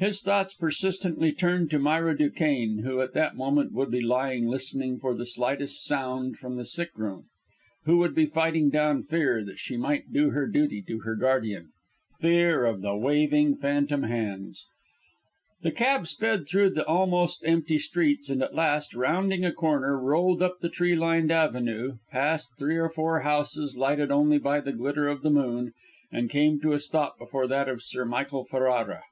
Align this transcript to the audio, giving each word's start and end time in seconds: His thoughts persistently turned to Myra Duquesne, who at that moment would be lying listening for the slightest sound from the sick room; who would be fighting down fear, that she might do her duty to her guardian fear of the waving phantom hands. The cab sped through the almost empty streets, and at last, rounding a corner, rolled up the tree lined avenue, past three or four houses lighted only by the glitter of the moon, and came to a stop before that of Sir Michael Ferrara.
His 0.00 0.22
thoughts 0.22 0.54
persistently 0.54 1.32
turned 1.32 1.72
to 1.72 1.80
Myra 1.80 2.16
Duquesne, 2.16 2.84
who 2.84 3.00
at 3.00 3.14
that 3.14 3.34
moment 3.36 3.72
would 3.72 3.90
be 3.90 4.00
lying 4.00 4.46
listening 4.46 5.00
for 5.00 5.12
the 5.12 5.26
slightest 5.26 5.84
sound 5.84 6.38
from 6.38 6.54
the 6.54 6.64
sick 6.64 6.92
room; 6.94 7.24
who 7.84 7.98
would 7.98 8.14
be 8.14 8.24
fighting 8.24 8.70
down 8.70 9.02
fear, 9.02 9.44
that 9.44 9.58
she 9.58 9.76
might 9.76 10.12
do 10.12 10.30
her 10.30 10.46
duty 10.46 10.82
to 10.86 11.00
her 11.00 11.16
guardian 11.16 11.72
fear 12.20 12.64
of 12.64 12.80
the 12.80 12.94
waving 12.96 13.56
phantom 13.56 14.04
hands. 14.04 14.68
The 15.62 15.72
cab 15.72 16.06
sped 16.06 16.46
through 16.46 16.70
the 16.70 16.86
almost 16.86 17.42
empty 17.44 17.80
streets, 17.80 18.30
and 18.30 18.40
at 18.40 18.54
last, 18.54 18.94
rounding 18.94 19.44
a 19.44 19.50
corner, 19.52 19.98
rolled 20.00 20.42
up 20.42 20.60
the 20.60 20.68
tree 20.70 20.94
lined 20.94 21.32
avenue, 21.32 21.96
past 22.12 22.56
three 22.56 22.76
or 22.76 22.88
four 22.88 23.22
houses 23.22 23.76
lighted 23.76 24.12
only 24.12 24.38
by 24.38 24.60
the 24.60 24.72
glitter 24.72 25.08
of 25.08 25.22
the 25.22 25.28
moon, 25.30 25.72
and 26.12 26.30
came 26.30 26.60
to 26.60 26.72
a 26.72 26.78
stop 26.78 27.18
before 27.18 27.48
that 27.48 27.68
of 27.68 27.82
Sir 27.82 28.04
Michael 28.04 28.44
Ferrara. 28.44 29.02